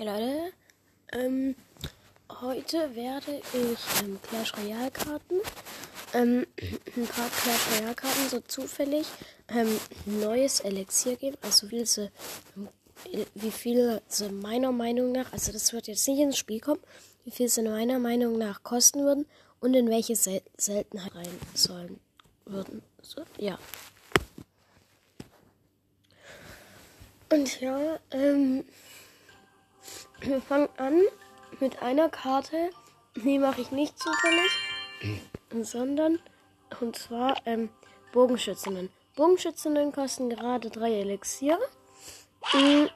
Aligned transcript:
Hey 0.00 0.06
Leute, 0.06 0.52
ähm, 1.12 1.54
heute 2.40 2.94
werde 2.94 3.42
ich 3.52 4.02
ähm, 4.02 4.18
Clash 4.22 4.54
Royale 4.56 4.90
Karten, 4.90 5.40
ähm, 6.14 6.46
ein 6.96 7.06
paar 7.06 7.28
Clash 7.28 7.66
Royale 7.70 7.94
Karten 7.94 8.28
so 8.30 8.40
zufällig 8.40 9.06
ähm, 9.48 9.78
neues 10.06 10.60
Elixier 10.60 11.16
geben, 11.16 11.36
also 11.42 11.70
wie 11.70 11.84
sie, 11.84 12.10
wie 13.34 13.50
viel 13.50 14.00
sie 14.08 14.30
meiner 14.30 14.72
Meinung 14.72 15.12
nach, 15.12 15.34
also 15.34 15.52
das 15.52 15.70
wird 15.74 15.86
jetzt 15.86 16.08
nicht 16.08 16.20
ins 16.20 16.38
Spiel 16.38 16.60
kommen, 16.60 16.80
wie 17.26 17.30
viel 17.30 17.50
sie 17.50 17.60
meiner 17.60 17.98
Meinung 17.98 18.38
nach 18.38 18.62
kosten 18.62 19.00
würden 19.00 19.26
und 19.60 19.74
in 19.74 19.90
welche 19.90 20.16
Sel 20.16 20.40
Seltenheit 20.56 21.14
rein 21.14 21.38
sollen 21.52 22.00
würden. 22.46 22.80
So, 23.02 23.20
ja. 23.36 23.58
Und 27.30 27.60
ja, 27.60 28.00
ähm, 28.12 28.64
wir 30.20 30.40
fangen 30.40 30.68
an 30.76 31.02
mit 31.60 31.82
einer 31.82 32.08
Karte. 32.08 32.70
Die 33.16 33.38
mache 33.38 33.60
ich 33.60 33.70
nicht 33.70 33.98
zufällig, 33.98 34.50
sondern 35.62 36.20
und 36.80 36.96
zwar 36.96 37.36
ähm, 37.46 37.70
Bogenschützinnen. 38.12 38.90
Bogenschützinnen 39.16 39.92
kosten 39.92 40.30
gerade 40.30 40.70
drei 40.70 40.92
Elixier. 40.92 41.58
Mhm. 42.52 42.90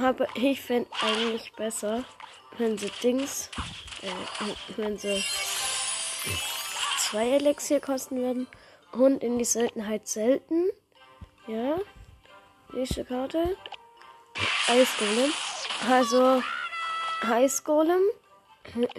Aber 0.00 0.26
ich 0.36 0.60
fände 0.60 0.90
eigentlich 1.00 1.52
besser, 1.52 2.04
wenn 2.56 2.78
sie 2.78 2.90
Dings, 3.02 3.50
äh, 4.02 4.76
wenn 4.76 4.96
sie 4.96 5.22
zwei 6.98 7.30
Elixier 7.30 7.80
kosten 7.80 8.16
würden 8.16 8.46
und 8.92 9.22
in 9.22 9.38
die 9.38 9.44
Seltenheit 9.44 10.06
selten. 10.08 10.68
Ja. 11.46 11.78
Nächste 12.72 13.04
Karte. 13.04 13.56
Eisgolem. 14.68 15.32
Also, 15.88 16.42
Eisgolem 17.22 18.02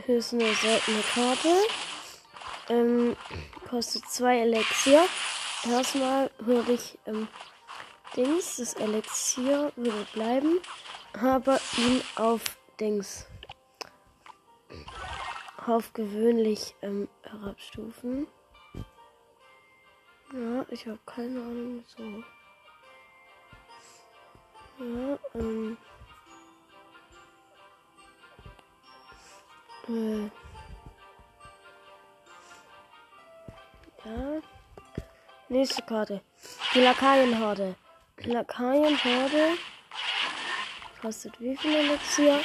ist 0.08 0.34
eine 0.34 0.54
seltene 0.54 1.02
Karte. 1.14 1.56
Ähm, 2.70 3.16
kostet 3.70 4.06
zwei 4.10 4.40
Elixier. 4.40 5.06
Erstmal 5.70 6.32
würde 6.40 6.74
ich, 6.74 6.98
ähm, 7.06 7.28
Dings, 8.16 8.58
das 8.58 8.74
Elixier 8.74 9.72
würde 9.76 10.08
bleiben, 10.14 10.60
aber 11.14 11.60
ihn 11.78 12.02
auf 12.16 12.42
Dings 12.80 13.28
auf 15.70 15.94
gewöhnlich 15.94 16.76
ähm, 16.82 17.08
herabstufen. 17.22 18.28
Ja, 20.34 20.66
ich 20.70 20.88
habe 20.88 21.00
keine 21.06 21.40
Ahnung 21.40 21.84
so. 21.88 22.24
Ja, 24.80 25.20
ähm. 25.36 25.78
Äh. 29.90 30.30
Ja. 34.06 34.42
Nächste 35.50 35.82
Karte. 35.82 36.22
Die 36.74 36.80
Lakaienhorde. 36.80 37.76
Die 38.24 38.30
Lakaienhorde 38.30 39.58
kostet 41.02 41.40
wie 41.42 41.58
viel 41.58 41.76
Elixier? 41.76 42.40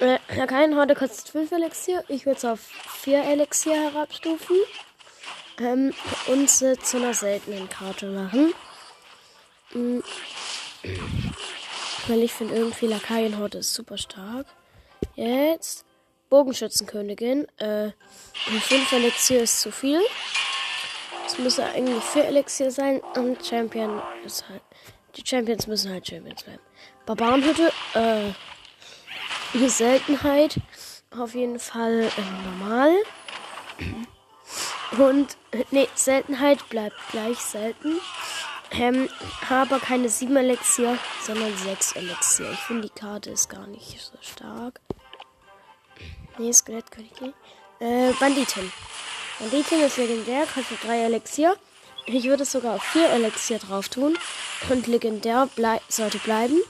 Äh, 0.00 0.18
Lakaienhorde 0.34 0.94
kostet 0.94 1.28
5 1.28 1.52
Elixier. 1.52 2.02
Ich 2.08 2.26
würde 2.26 2.38
es 2.38 2.44
auf 2.44 2.60
4 2.60 3.22
Elixier 3.24 3.74
herabstufen. 3.74 4.56
Ähm, 5.58 5.92
und 6.26 6.50
sie 6.50 6.78
zu 6.78 6.96
einer 6.96 7.14
seltenen 7.14 7.68
Karte 7.68 8.06
machen. 8.06 8.54
Mhm. 9.72 10.02
Weil 12.06 12.22
ich 12.22 12.32
finde 12.32 12.54
irgendwie 12.56 12.86
Lakaienhorde 12.86 13.58
ist 13.58 13.74
super 13.74 13.98
stark. 13.98 14.46
Jetzt 15.14 15.84
Bogenschützenkönigin. 16.28 17.46
Äh, 17.58 17.90
5 18.46 18.92
Elixier 18.92 19.42
ist 19.42 19.60
zu 19.60 19.70
viel. 19.70 20.00
Es 21.26 21.38
müsse 21.38 21.64
eigentlich 21.64 22.02
4 22.02 22.24
Elixier 22.26 22.70
sein. 22.70 23.00
Und 23.16 23.44
Champion 23.44 24.00
ist 24.24 24.48
halt. 24.48 24.62
Die 25.16 25.26
Champions 25.26 25.66
müssen 25.66 25.92
halt 25.92 26.06
Champions 26.06 26.42
bleiben. 26.44 26.62
Barbarenhütte, 27.04 27.72
äh, 27.94 28.32
eine 29.54 29.68
Seltenheit. 29.68 30.56
Auf 31.16 31.34
jeden 31.34 31.58
Fall 31.58 32.04
äh, 32.04 32.48
normal. 32.48 32.94
Und, 34.98 35.36
nee, 35.70 35.88
Seltenheit 35.94 36.68
bleibt 36.68 36.96
gleich 37.10 37.38
selten. 37.38 37.98
Ähm, 38.72 39.08
habe 39.48 39.78
keine 39.80 40.08
7 40.08 40.36
Elixier, 40.36 40.96
sondern 41.22 41.56
6 41.56 41.92
Elixier. 41.96 42.52
Ich 42.52 42.60
finde, 42.60 42.88
die 42.88 43.00
Karte 43.00 43.30
ist 43.30 43.48
gar 43.48 43.66
nicht 43.66 44.00
so 44.00 44.16
stark. 44.20 44.80
Nee, 46.38 46.52
Skelettkönigin. 46.52 47.34
Äh, 47.80 48.12
Banditin. 48.20 48.70
Banditin 49.38 49.80
ist 49.80 49.96
legendär, 49.96 50.46
kostet 50.46 50.84
3 50.84 51.04
Elixier. 51.04 51.56
Ich 52.06 52.24
würde 52.24 52.44
es 52.44 52.52
sogar 52.52 52.76
auf 52.76 52.82
4 52.82 53.10
Elixier 53.10 53.58
drauf 53.58 53.88
tun. 53.88 54.16
Und 54.68 54.86
legendär 54.86 55.48
blei 55.56 55.80
sollte 55.88 56.18
bleiben. 56.18 56.60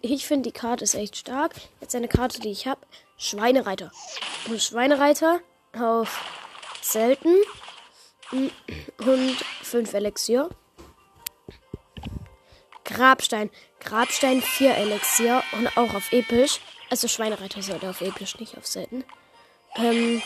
Ich 0.00 0.26
finde, 0.26 0.50
die 0.50 0.58
Karte 0.58 0.84
ist 0.84 0.94
echt 0.94 1.16
stark. 1.16 1.54
Jetzt 1.80 1.94
eine 1.94 2.08
Karte, 2.08 2.40
die 2.40 2.50
ich 2.50 2.66
habe. 2.66 2.80
Schweinereiter. 3.16 3.90
Und 4.48 4.62
Schweinereiter 4.62 5.40
auf 5.76 6.24
selten. 6.80 7.34
Und 8.30 9.36
5 9.62 9.92
Elixier. 9.94 10.50
Grabstein. 12.84 13.50
Grabstein 13.80 14.42
4 14.42 14.76
Elixier 14.76 15.42
und 15.52 15.76
auch 15.76 15.94
auf 15.94 16.12
episch. 16.12 16.60
Also 16.90 17.08
Schweinereiter 17.08 17.62
sollte 17.62 17.88
auf 17.88 18.00
episch, 18.00 18.38
nicht 18.38 18.56
auf 18.56 18.66
selten. 18.66 19.04
Ähm, 19.76 20.22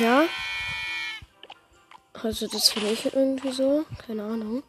ja. 0.00 0.24
Also 2.12 2.46
das 2.48 2.70
finde 2.70 2.90
ich 2.90 3.06
irgendwie 3.06 3.52
so. 3.52 3.84
Keine 4.06 4.22
Ahnung. 4.24 4.62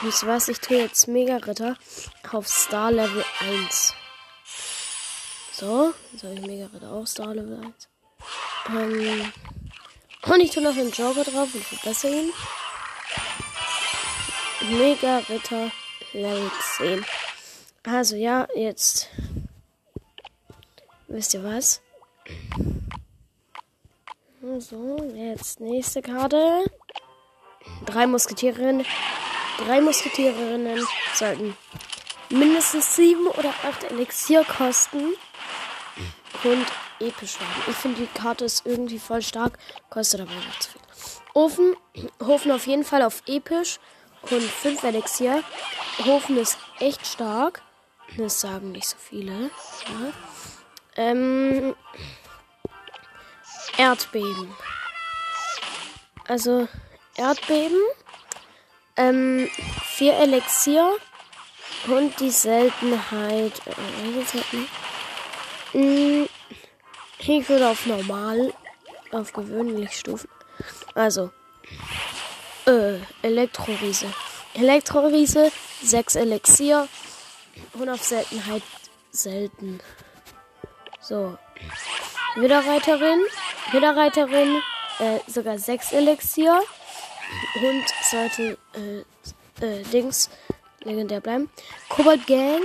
Wisst 0.00 0.26
was? 0.26 0.48
Ich 0.48 0.58
tue 0.58 0.78
jetzt 0.78 1.06
Mega 1.06 1.36
Ritter 1.36 1.76
auf 2.32 2.48
Star 2.48 2.90
Level 2.90 3.24
1. 3.40 3.94
So, 5.52 5.94
jetzt 6.12 6.24
habe 6.24 6.34
ich 6.34 6.40
Mega 6.40 6.66
Ritter 6.74 6.90
auch 6.90 7.06
Star 7.06 7.34
Level 7.34 7.60
1. 7.64 7.88
Ähm, 8.70 9.32
und 10.26 10.40
ich 10.40 10.50
tue 10.50 10.62
noch 10.62 10.76
einen 10.76 10.90
Joker 10.90 11.22
drauf 11.22 11.54
und 11.54 11.64
verbessere 11.64 12.12
ihn. 12.12 12.32
Mega 14.70 15.18
Ritter 15.28 15.70
Level 16.12 16.50
10. 16.76 17.04
Also 17.84 18.16
ja, 18.16 18.46
jetzt. 18.54 19.08
Wisst 21.08 21.34
ihr 21.34 21.44
was? 21.44 21.82
So, 24.58 24.96
jetzt 25.14 25.60
nächste 25.60 26.02
Karte. 26.02 26.64
Drei 27.86 28.06
Musketierinnen. 28.06 28.84
Drei 29.58 29.80
Musketierinnen 29.80 30.86
sollten 31.14 31.56
mindestens 32.30 32.96
sieben 32.96 33.26
oder 33.26 33.50
acht 33.64 33.84
Elixier 33.84 34.44
kosten 34.44 35.14
und 36.44 36.66
episch 37.00 37.38
werden. 37.38 37.62
Ich 37.68 37.76
finde, 37.76 38.00
die 38.00 38.18
Karte 38.18 38.44
ist 38.44 38.66
irgendwie 38.66 38.98
voll 38.98 39.22
stark, 39.22 39.58
kostet 39.90 40.22
aber 40.22 40.34
nicht 40.34 40.62
zu 40.62 40.70
viel. 40.70 40.81
Ofen, 41.34 41.76
Ofen 42.18 42.52
auf 42.52 42.66
jeden 42.66 42.84
Fall 42.84 43.02
auf 43.02 43.22
episch 43.26 43.78
und 44.30 44.42
5 44.42 44.82
Elixier. 44.84 45.42
Ofen 46.06 46.36
ist 46.36 46.58
echt 46.78 47.06
stark. 47.06 47.62
Das 48.16 48.40
sagen 48.40 48.72
nicht 48.72 48.86
so 48.86 48.96
viele. 48.98 49.32
Ja. 49.32 50.12
Ähm, 50.96 51.74
Erdbeben. 53.78 54.54
Also 56.28 56.68
Erdbeben. 57.16 57.80
Ähm, 58.96 59.48
4 59.84 60.14
Elixier. 60.18 60.90
Und 61.86 62.20
die 62.20 62.30
Seltenheit. 62.30 63.60
Äh, 65.74 66.28
ich 67.18 67.48
würde 67.48 67.68
auf 67.68 67.86
normal, 67.86 68.52
auf 69.10 69.32
gewöhnlich 69.32 69.96
stufen. 69.96 70.28
Also, 70.94 71.30
äh, 72.66 72.98
Elektroriese. 73.22 74.06
Elektroriese, 74.54 75.50
6 75.82 76.16
Elixier 76.16 76.88
und 77.74 77.88
auf 77.88 78.02
Seltenheit 78.02 78.62
selten. 79.10 79.80
So. 81.00 81.36
Widerreiterin, 82.36 83.20
Widerreiterin, 83.72 84.60
äh, 84.98 85.18
sogar 85.26 85.58
6 85.58 85.92
Elixier 85.92 86.60
und 87.56 87.84
sollte, 88.10 88.58
äh, 88.74 89.64
äh, 89.64 89.82
Dings, 89.84 90.30
legendär 90.80 91.20
bleiben. 91.20 91.50
Cobalt 91.88 92.26
Gang, 92.26 92.62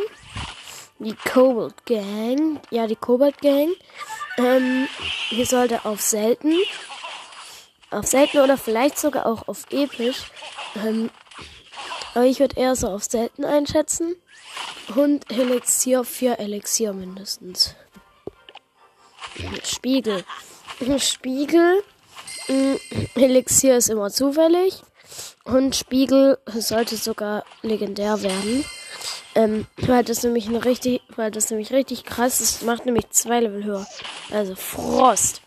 die 0.99 1.15
Cobalt 1.15 1.85
Gang, 1.85 2.59
ja, 2.69 2.87
die 2.87 2.95
Cobalt 2.95 3.39
Gang, 3.41 3.69
ähm, 4.37 4.87
hier 5.29 5.45
sollte 5.45 5.85
auf 5.85 6.01
selten 6.01 6.53
auf 7.91 8.05
selten 8.05 8.39
oder 8.39 8.57
vielleicht 8.57 8.99
sogar 8.99 9.25
auch 9.25 9.47
auf 9.47 9.65
episch. 9.71 10.31
Ähm, 10.75 11.09
Aber 12.13 12.25
ich 12.25 12.39
würde 12.39 12.59
eher 12.59 12.75
so 12.75 12.87
auf 12.89 13.03
selten 13.03 13.45
einschätzen. 13.45 14.15
Und 14.95 15.29
Elixier, 15.31 16.03
vier 16.03 16.39
Elixier 16.39 16.93
mindestens. 16.93 17.75
Spiegel. 19.63 20.23
Spiegel. 20.97 21.83
mm, 22.47 22.75
Elixier 23.15 23.77
ist 23.77 23.89
immer 23.89 24.09
zufällig. 24.09 24.81
Und 25.43 25.75
Spiegel 25.75 26.37
sollte 26.47 26.97
sogar 26.97 27.45
legendär 27.61 28.21
werden. 28.21 28.65
Ähm, 29.35 29.67
weil 29.77 30.03
das 30.03 30.23
nämlich 30.23 30.47
ein 30.47 30.55
richtig, 30.55 31.01
weil 31.15 31.29
das 31.29 31.51
nämlich 31.51 31.71
richtig 31.71 32.03
krass 32.03 32.41
ist, 32.41 32.63
macht 32.63 32.85
nämlich 32.85 33.09
zwei 33.11 33.41
Level 33.41 33.63
höher. 33.63 33.85
Also 34.31 34.55
Frost. 34.55 35.41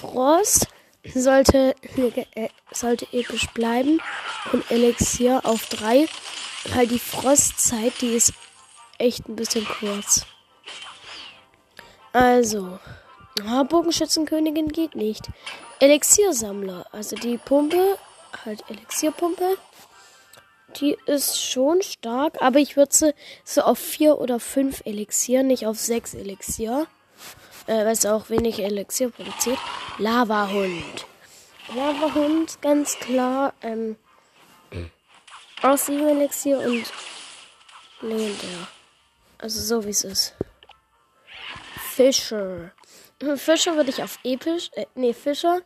Frost 0.00 0.68
sollte, 1.14 1.74
äh, 2.34 2.48
sollte 2.72 3.06
episch 3.12 3.48
bleiben. 3.54 4.00
Und 4.52 4.70
Elixier 4.70 5.40
auf 5.44 5.66
drei. 5.66 6.08
Weil 6.74 6.86
die 6.86 6.98
Frostzeit, 6.98 7.92
die 8.00 8.14
ist 8.14 8.34
echt 8.98 9.28
ein 9.28 9.36
bisschen 9.36 9.66
kurz. 9.66 10.26
Also, 12.12 12.78
ah, 13.46 13.62
Bogenschützenkönigin 13.62 14.68
geht 14.68 14.94
nicht. 14.94 15.28
Elixiersammler, 15.78 16.86
also 16.92 17.16
die 17.16 17.38
Pumpe, 17.38 17.96
halt 18.44 18.64
Elixierpumpe, 18.68 19.56
die 20.76 20.96
ist 21.06 21.40
schon 21.40 21.82
stark, 21.82 22.40
aber 22.42 22.58
ich 22.58 22.76
würde 22.76 22.94
sie 22.94 23.14
so 23.44 23.62
auf 23.62 23.78
vier 23.78 24.18
oder 24.18 24.40
fünf 24.40 24.82
Elixier, 24.84 25.42
nicht 25.42 25.66
auf 25.66 25.78
sechs 25.78 26.14
Elixier, 26.14 26.86
äh, 27.70 27.84
weil 27.84 27.92
es 27.92 28.04
auch 28.04 28.28
wenig 28.30 28.58
Elixier 28.58 29.10
produziert. 29.10 29.58
Lavahund. 29.98 31.06
Lavahund, 31.74 32.60
ganz 32.60 32.98
klar, 32.98 33.54
ähm, 33.62 33.96
aus 35.62 35.86
sieben 35.86 36.08
Elixier 36.08 36.58
und 36.58 36.84
legendär. 38.00 38.66
Also 39.38 39.60
so 39.60 39.84
wie 39.84 39.90
es 39.90 40.02
ist. 40.02 40.34
Fischer. 41.94 42.72
Fischer 43.36 43.76
würde 43.76 43.90
ich 43.90 44.02
auf 44.02 44.18
episch, 44.24 44.70
äh, 44.74 44.86
nee, 44.96 45.12
Fischer 45.12 45.60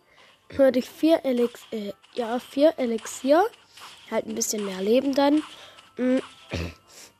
würde 0.51 0.81
ich 0.81 0.91
vier 0.91 1.25
Elix, 1.25 1.63
äh, 1.71 1.93
ja, 2.13 2.39
vier 2.39 2.75
Elixier. 2.77 3.47
Halt 4.11 4.27
ein 4.27 4.35
bisschen 4.35 4.67
mehr 4.67 4.83
Leben 4.83 5.15
dann. 5.15 5.43
Mm. 5.97 6.19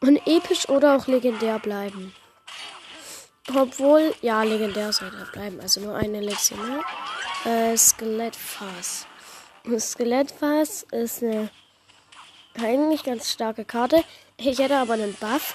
Und 0.01 0.27
episch 0.27 0.69
oder 0.69 0.97
auch 0.97 1.07
legendär 1.07 1.59
bleiben. 1.59 2.15
Obwohl, 3.53 4.15
ja, 4.23 4.43
legendär 4.43 4.93
sollte 4.93 5.17
er 5.17 5.27
bleiben. 5.27 5.61
Also 5.61 5.81
nur 5.81 5.95
ein 5.97 6.15
Elixier 6.15 6.57
mehr. 6.57 7.73
Äh, 7.73 7.77
Skelettfass. 7.77 9.07
Skelettfass 9.79 10.87
ist 10.91 11.23
eine 11.23 11.51
eigentlich 12.59 13.03
ganz 13.03 13.31
starke 13.31 13.65
Karte. 13.65 14.03
Ich 14.37 14.59
hätte 14.59 14.77
aber 14.77 14.95
einen 14.95 15.15
Buff. 15.15 15.55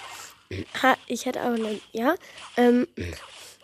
Ha, 0.81 0.95
ich 1.07 1.25
hätte 1.25 1.41
aber 1.41 1.56
einen, 1.56 1.81
ja. 1.91 2.15
Ähm, 2.57 2.88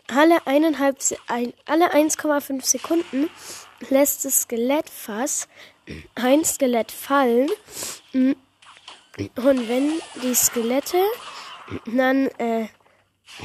alle 0.08 0.46
eineinhalb, 0.46 0.98
ein, 1.28 1.54
alle 1.66 1.94
1,5 1.94 2.64
Sekunden 2.64 3.30
lässt 3.90 4.26
das 4.26 4.42
Skelettfass 4.42 5.48
ein 6.16 6.44
Skelett 6.46 6.92
fallen. 6.92 7.50
Und 8.14 8.38
wenn 9.68 9.94
die 10.22 10.36
Skelette 10.36 11.04
dann 11.86 12.28
äh, 12.38 12.68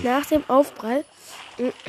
nach 0.03 0.27
dem 0.27 0.49
Aufprall, 0.49 1.05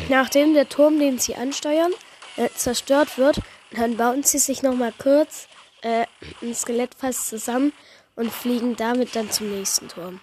nachdem 0.09 0.53
der 0.53 0.69
Turm, 0.69 0.99
den 0.99 1.19
sie 1.19 1.35
ansteuern, 1.35 1.91
äh, 2.37 2.49
zerstört 2.55 3.17
wird, 3.17 3.39
dann 3.71 3.97
bauen 3.97 4.23
sie 4.23 4.39
sich 4.39 4.63
nochmal 4.63 4.93
kurz 4.97 5.47
äh, 5.81 6.05
ein 6.41 6.53
Skelettfass 6.53 7.27
zusammen 7.29 7.73
und 8.15 8.31
fliegen 8.31 8.75
damit 8.75 9.15
dann 9.15 9.31
zum 9.31 9.51
nächsten 9.51 9.87
Turm. 9.87 10.19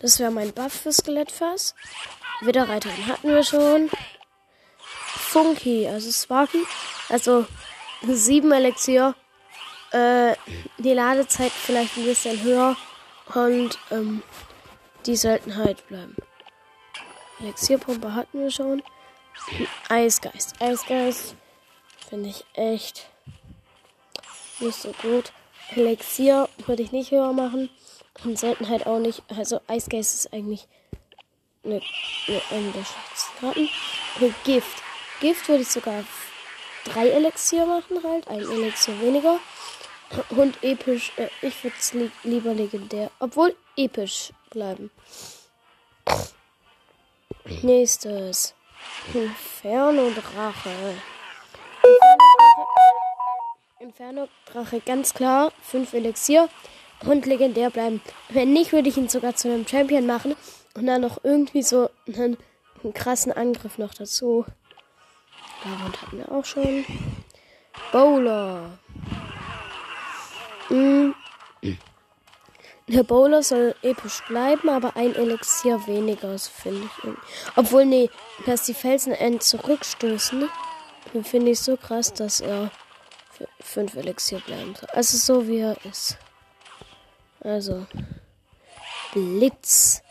Das 0.00 0.18
wäre 0.18 0.30
mein 0.30 0.52
Buff 0.52 0.72
für 0.72 0.92
Skelettfass. 0.92 1.74
Widerreiterin 2.40 3.06
hatten 3.06 3.28
wir 3.28 3.42
schon. 3.42 3.90
Funky, 4.78 5.88
also 5.88 6.10
Sparky. 6.12 6.62
Also 7.08 7.46
sieben 8.06 8.52
Elixier. 8.52 9.14
Äh, 9.92 10.34
die 10.78 10.92
Ladezeit 10.92 11.52
vielleicht 11.52 11.96
ein 11.96 12.04
bisschen 12.04 12.42
höher. 12.42 12.76
Und 13.34 13.78
ähm, 13.90 14.22
die 15.06 15.16
Seltenheit 15.16 15.86
bleiben. 15.88 16.14
Elixierpumpe 17.40 18.14
hatten 18.14 18.40
wir 18.40 18.50
schon. 18.50 18.82
Eisgeist. 19.88 20.60
Eisgeist 20.60 21.34
finde 22.08 22.30
ich 22.30 22.44
echt 22.54 23.08
nicht 24.60 24.78
so 24.78 24.92
gut. 25.02 25.32
Elixier 25.70 26.48
würde 26.66 26.82
ich 26.82 26.92
nicht 26.92 27.10
höher 27.10 27.32
machen. 27.32 27.70
Und 28.22 28.38
Seltenheit 28.38 28.86
auch 28.86 28.98
nicht. 28.98 29.22
Also 29.28 29.60
Eisgeist 29.66 30.14
ist 30.14 30.32
eigentlich 30.32 30.68
eine, 31.64 31.80
eine, 32.50 32.70
der 32.72 32.84
schlechtesten 32.84 33.38
Karten. 33.40 33.68
Und 34.20 34.44
Gift. 34.44 34.82
Gift 35.20 35.48
würde 35.48 35.62
ich 35.62 35.68
sogar 35.68 36.04
drei 36.84 37.08
Elixier 37.08 37.66
machen 37.66 38.02
halt. 38.04 38.28
Ein 38.28 38.40
Elixier 38.40 39.00
weniger. 39.00 39.38
Und 40.30 40.62
episch. 40.62 41.12
Äh, 41.16 41.28
ich 41.42 41.62
würde 41.64 41.76
es 41.78 41.92
li 41.92 42.10
lieber 42.22 42.54
legendär. 42.54 43.10
Obwohl 43.18 43.56
episch 43.76 44.32
bleiben. 44.50 44.90
Nächstes. 47.62 48.54
Inferno 49.12 50.10
Drache. 50.10 50.70
Inferno 53.80 54.28
Drache 54.46 54.80
ganz 54.80 55.12
klar. 55.12 55.52
5 55.62 55.92
Elixier 55.92 56.48
und 57.04 57.26
legendär 57.26 57.68
bleiben. 57.68 58.00
Wenn 58.30 58.52
nicht, 58.52 58.72
würde 58.72 58.88
ich 58.88 58.96
ihn 58.96 59.08
sogar 59.08 59.34
zu 59.34 59.48
einem 59.48 59.66
Champion 59.66 60.06
machen 60.06 60.36
und 60.74 60.86
dann 60.86 61.02
noch 61.02 61.22
irgendwie 61.22 61.62
so 61.62 61.90
einen, 62.06 62.38
einen 62.82 62.94
krassen 62.94 63.32
Angriff 63.32 63.76
noch 63.76 63.92
dazu. 63.92 64.46
Davon 65.62 65.92
hatten 65.92 66.18
wir 66.18 66.32
auch 66.32 66.44
schon. 66.44 66.84
Bowler. 67.92 68.78
Mm. 70.70 71.12
Der 72.86 73.02
Bowler 73.02 73.42
soll 73.42 73.74
episch 73.82 74.22
bleiben, 74.28 74.68
aber 74.68 74.94
ein 74.96 75.14
Elixier 75.14 75.86
weniger, 75.86 76.32
das 76.32 76.48
finde 76.48 76.84
ich. 76.84 77.12
Obwohl, 77.56 77.86
nee, 77.86 78.10
dass 78.44 78.64
die 78.64 78.74
Felsenend 78.74 79.42
zurückstößen, 79.42 80.50
finde 81.22 81.52
ich 81.52 81.60
so 81.60 81.76
krass, 81.76 82.12
dass 82.12 82.40
er 82.40 82.70
fünf 83.60 83.96
Elixier 83.96 84.40
bleiben 84.40 84.74
soll. 84.74 84.88
Also 84.90 85.16
so 85.16 85.48
wie 85.48 85.58
er 85.58 85.76
ist. 85.84 86.18
Also. 87.40 87.86
Blitz. 89.12 90.02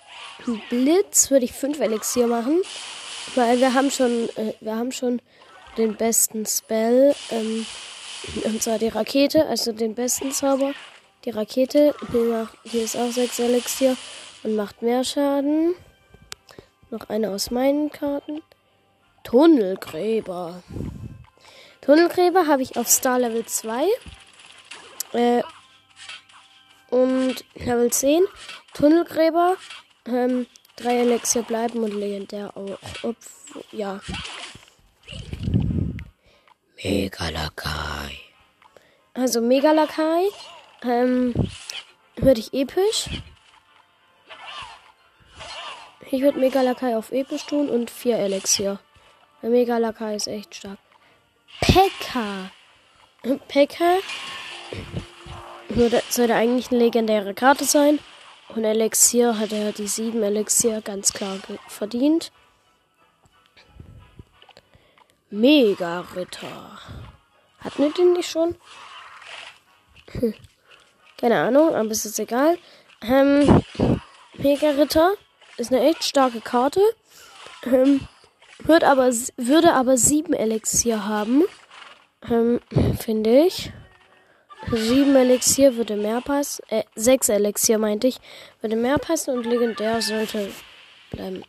Blitz 0.69 1.29
würde 1.29 1.45
ich 1.45 1.53
fünf 1.53 1.79
Elixier 1.79 2.27
machen. 2.27 2.61
Weil 3.35 3.59
wir 3.59 3.73
haben 3.73 3.89
schon, 3.89 4.29
äh, 4.35 4.53
wir 4.59 4.75
haben 4.75 4.91
schon 4.91 5.21
den 5.77 5.95
besten 5.95 6.45
Spell, 6.45 7.15
ähm, 7.31 7.65
und 8.43 8.61
zwar 8.61 8.77
die 8.77 8.89
Rakete, 8.89 9.47
also 9.47 9.71
den 9.71 9.95
besten 9.95 10.31
Zauber. 10.31 10.73
Die 11.25 11.29
Rakete, 11.29 11.95
die 12.65 12.79
ist 12.79 12.97
auch 12.97 13.11
6 13.11 13.39
Elixier 13.39 13.95
und 14.43 14.55
macht 14.55 14.81
mehr 14.81 15.03
Schaden. 15.05 15.73
Noch 16.89 17.09
eine 17.09 17.29
aus 17.29 17.49
meinen 17.49 17.91
Karten. 17.91 18.41
Tunnelgräber. 19.23 20.61
Tunnelgräber 21.79 22.45
habe 22.47 22.61
ich 22.61 22.75
auf 22.77 22.89
Star 22.89 23.19
Level 23.19 23.45
2. 23.45 23.87
Äh, 25.13 25.43
und 26.89 27.45
Level 27.55 27.91
10. 27.91 28.23
Tunnelgräber. 28.73 29.55
Ähm, 30.05 30.45
drei 30.75 30.99
Elixier 30.99 31.43
bleiben 31.43 31.83
und 31.83 31.93
legendär 31.93 32.55
auch. 32.57 32.77
Obw 33.03 33.15
ja. 33.71 34.01
Megalakai. 36.75 38.19
Also 39.13 39.41
Megalakai. 39.41 40.29
Ähm, 40.83 41.33
würde 42.17 42.39
ich 42.39 42.53
episch. 42.53 43.09
Ich 46.11 46.21
würde 46.21 46.39
Megalakai 46.39 46.95
auf 46.95 47.11
episch 47.11 47.45
tun 47.45 47.69
und 47.69 47.89
vier 47.89 48.17
Elixier. 48.17 48.79
Megalakai 49.41 50.15
ist 50.15 50.27
echt 50.27 50.55
stark. 50.55 50.77
Pekka. 51.61 52.51
Pekka 53.47 53.97
würde, 55.69 56.03
sollte 56.09 56.35
eigentlich 56.35 56.71
eine 56.71 56.79
legendäre 56.79 57.33
Karte 57.33 57.65
sein. 57.65 57.99
Und 58.49 58.63
Elixier 58.63 59.39
hat 59.39 59.51
er 59.51 59.71
die 59.71 59.87
sieben 59.87 60.21
Elixier 60.21 60.81
ganz 60.81 61.13
klar 61.13 61.39
verdient. 61.67 62.31
Mega-Ritter. 65.29 66.79
Hatten 67.59 67.81
wir 67.81 67.91
den 67.93 68.13
nicht 68.13 68.29
schon? 68.29 68.55
Hm. 70.11 70.35
Keine 71.19 71.39
Ahnung, 71.39 71.75
aber 71.75 71.91
es 71.91 72.05
ist 72.05 72.19
egal. 72.19 72.57
Ähm, 73.01 73.63
Mega-Ritter 74.35 75.13
ist 75.57 75.71
eine 75.71 75.83
echt 75.89 76.03
starke 76.03 76.41
Karte. 76.41 76.81
Ähm, 77.65 78.07
wird 78.59 78.83
aber, 78.83 79.09
würde 79.37 79.73
aber 79.73 79.97
sieben 79.97 80.33
Elixier 80.33 81.05
haben. 81.07 81.43
Ähm, 82.29 82.61
finde 82.99 83.45
ich. 83.45 83.71
sieben 84.71 85.15
Elixier 85.15 85.75
würde 85.75 85.95
mehr 85.95 86.21
passen. 86.21 86.63
Äh, 86.69 86.83
sechs 86.95 87.29
Elixier 87.29 87.77
meinte 87.77 88.07
ich. 88.07 88.19
Würde 88.61 88.75
mehr 88.75 88.97
passen 88.97 89.37
und 89.37 89.45
legendär 89.45 90.01
sollte 90.01 90.51
bleiben. 91.11 91.43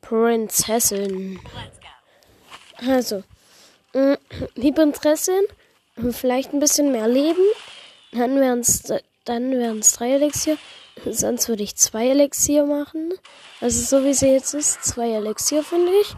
Prinzessin. 0.00 1.40
Also, 2.86 3.22
mm, 3.92 4.14
die 4.56 4.72
Prinzessin, 4.72 5.42
vielleicht 6.12 6.52
ein 6.52 6.60
bisschen 6.60 6.92
mehr 6.92 7.08
Leben. 7.08 7.44
Dann 8.12 8.36
wären 8.40 8.60
es 8.60 8.82
dann 9.24 9.52
wären's 9.52 9.92
drei 9.92 10.12
Elixier. 10.12 10.58
Sonst 11.08 11.48
würde 11.48 11.62
ich 11.62 11.76
zwei 11.76 12.08
Elixier 12.08 12.66
machen. 12.66 13.12
Also 13.60 13.82
so 13.82 14.04
wie 14.04 14.14
sie 14.14 14.28
jetzt 14.28 14.54
ist, 14.54 14.84
zwei 14.84 15.10
Elixier 15.10 15.62
finde 15.62 15.92
ich. 16.00 16.14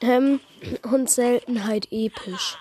Ähm, 0.00 0.40
und 0.90 1.10
Seltenheit 1.10 1.88
episch. 1.90 2.56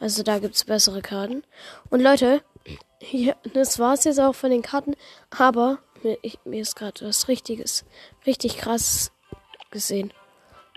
Also 0.00 0.22
da 0.22 0.38
gibt 0.38 0.54
es 0.54 0.64
bessere 0.64 1.02
Karten. 1.02 1.42
Und 1.90 2.00
Leute, 2.00 2.42
hier, 3.00 3.36
das 3.54 3.78
war's 3.78 4.04
jetzt 4.04 4.20
auch 4.20 4.34
von 4.34 4.50
den 4.50 4.62
Karten. 4.62 4.94
Aber 5.30 5.78
mir, 6.02 6.18
ich, 6.22 6.38
mir 6.44 6.62
ist 6.62 6.76
gerade 6.76 7.06
was 7.06 7.28
Richtiges, 7.28 7.84
richtig 8.26 8.58
krass 8.58 9.12
gesehen. 9.70 10.12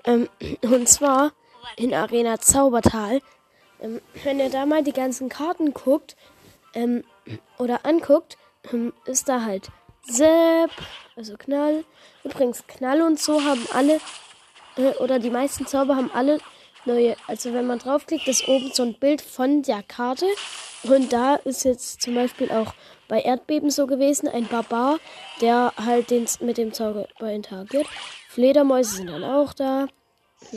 Ähm, 0.03 0.29
und 0.61 0.89
zwar 0.89 1.33
in 1.75 1.93
Arena 1.93 2.39
Zaubertal. 2.39 3.21
Ähm, 3.81 4.01
wenn 4.23 4.39
ihr 4.39 4.49
da 4.49 4.65
mal 4.65 4.83
die 4.83 4.93
ganzen 4.93 5.29
Karten 5.29 5.73
guckt 5.73 6.15
ähm, 6.73 7.03
oder 7.57 7.85
anguckt, 7.85 8.37
ähm, 8.71 8.93
ist 9.05 9.29
da 9.29 9.43
halt 9.43 9.69
Sepp, 10.03 10.71
also 11.15 11.35
Knall. 11.37 11.83
Übrigens, 12.23 12.65
Knall 12.67 13.01
und 13.01 13.19
so 13.19 13.43
haben 13.43 13.65
alle, 13.73 13.99
äh, 14.77 14.93
oder 14.99 15.19
die 15.19 15.29
meisten 15.29 15.67
Zauber 15.67 15.95
haben 15.95 16.11
alle 16.13 16.39
neue. 16.85 17.15
Also 17.27 17.53
wenn 17.53 17.67
man 17.67 17.79
draufklickt, 17.79 18.27
ist 18.27 18.47
oben 18.47 18.71
so 18.73 18.83
ein 18.83 18.97
Bild 18.97 19.21
von 19.21 19.61
der 19.63 19.83
Karte. 19.83 20.25
Und 20.83 21.11
da 21.11 21.35
ist 21.35 21.65
jetzt 21.65 22.01
zum 22.01 22.15
Beispiel 22.15 22.51
auch 22.51 22.73
bei 23.07 23.21
Erdbeben 23.21 23.69
so 23.69 23.87
gewesen, 23.87 24.27
ein 24.27 24.47
Barbar, 24.47 24.99
der 25.41 25.73
halt 25.77 26.09
den, 26.09 26.27
mit 26.39 26.57
dem 26.57 26.73
Zauber 26.73 27.07
interagiert. 27.19 27.87
Fledermäuse 28.29 28.95
sind 28.95 29.09
dann 29.09 29.23
auch 29.23 29.53
da. 29.53 29.87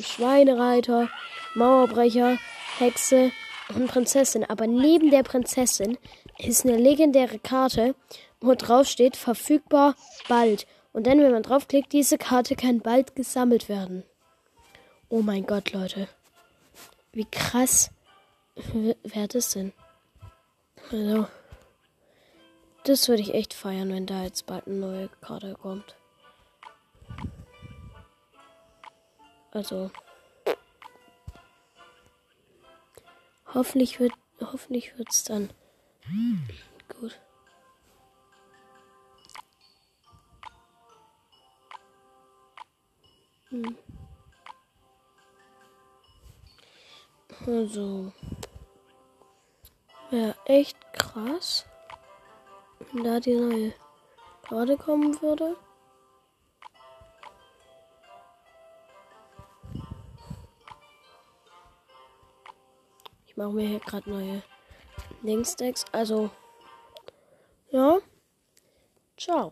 Schweinereiter, 0.00 1.08
Mauerbrecher, 1.54 2.38
Hexe 2.78 3.32
und 3.74 3.88
Prinzessin. 3.88 4.44
Aber 4.44 4.66
neben 4.66 5.10
der 5.10 5.22
Prinzessin 5.22 5.96
ist 6.46 6.64
eine 6.64 6.76
legendäre 6.76 7.38
Karte, 7.38 7.94
wo 8.40 8.54
drauf 8.54 8.86
steht, 8.86 9.16
verfügbar 9.16 9.94
bald. 10.28 10.66
Und 10.92 11.06
dann, 11.06 11.20
wenn 11.20 11.32
man 11.32 11.42
draufklickt, 11.42 11.92
diese 11.92 12.18
Karte 12.18 12.56
kann 12.56 12.80
bald 12.80 13.14
gesammelt 13.14 13.68
werden. 13.68 14.02
Oh 15.08 15.22
mein 15.22 15.46
Gott, 15.46 15.72
Leute. 15.72 16.08
Wie 17.12 17.26
krass 17.26 17.90
wäre 19.02 19.28
das 19.28 19.50
denn? 19.50 19.72
Also, 20.90 21.26
das 22.84 23.08
würde 23.08 23.22
ich 23.22 23.34
echt 23.34 23.54
feiern, 23.54 23.92
wenn 23.92 24.06
da 24.06 24.24
jetzt 24.24 24.46
bald 24.46 24.66
eine 24.66 24.76
neue 24.76 25.08
Karte 25.20 25.54
kommt. 25.54 25.96
Also, 29.52 29.90
hoffentlich 33.52 33.98
wird, 33.98 34.12
hoffentlich 34.40 34.96
wird's 34.96 35.24
dann 35.24 35.50
gut. 37.00 37.20
Hm. 43.50 43.76
Also. 47.46 48.12
Wäre 50.10 50.34
echt 50.44 50.76
krass, 50.92 51.66
wenn 52.78 53.04
da 53.04 53.20
die 53.20 53.34
neue 53.34 53.72
Karte 54.42 54.76
kommen 54.76 55.20
würde. 55.22 55.56
Ich 63.26 63.36
mache 63.36 63.50
mir 63.50 63.68
hier 63.68 63.78
gerade 63.78 64.10
neue 64.10 64.42
Linkstacks. 65.22 65.84
Also, 65.92 66.30
ja. 67.70 67.98
Ciao. 69.16 69.48